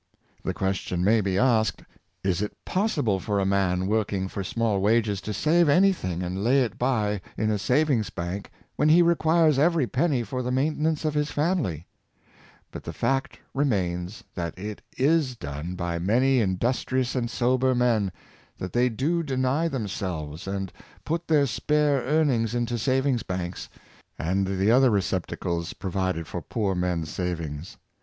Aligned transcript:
The 0.41 0.55
question 0.55 1.03
may 1.03 1.21
be 1.21 1.37
asked: 1.37 1.83
Is 2.23 2.41
it 2.41 2.53
possible 2.65 3.19
for 3.19 3.39
a 3.39 3.45
man 3.45 3.85
working 3.85 4.27
for 4.27 4.43
small 4.43 4.79
wages 4.81 5.21
to 5.21 5.31
save 5.31 5.69
anything, 5.69 6.23
and 6.23 6.43
lay 6.43 6.63
it 6.63 6.79
by 6.79 7.21
in 7.37 7.51
a 7.51 7.59
savings 7.59 8.09
bank, 8.09 8.49
when 8.77 8.89
he 8.89 9.03
requires 9.03 9.59
every 9.59 9.85
penny 9.85 10.23
for 10.23 10.41
the 10.41 10.49
maintenance 10.51 11.05
of 11.05 11.13
his 11.13 11.29
family} 11.29 11.85
But 12.71 12.83
the 12.83 12.93
fact 12.93 13.37
remains, 13.53 14.23
that 14.33 14.57
it 14.57 14.81
is 14.97 15.35
done 15.35 15.75
by 15.75 15.99
many 15.99 16.39
industrious 16.39 17.13
and 17.15 17.29
sober 17.29 17.75
men; 17.75 18.11
that 18.57 18.73
they 18.73 18.89
do 18.89 19.21
deny 19.21 19.67
themselves, 19.67 20.47
and 20.47 20.73
put 21.05 21.27
their 21.27 21.45
spare 21.45 22.01
earn 22.05 22.31
ings 22.31 22.55
into 22.55 22.79
savings 22.79 23.21
banks, 23.21 23.69
and 24.17 24.47
the 24.47 24.71
other 24.71 24.89
receptacles 24.89 25.73
pro 25.73 25.91
vided 25.91 26.25
for 26.25 26.41
poor 26.41 26.73
men's 26.73 27.11
savings. 27.11 27.77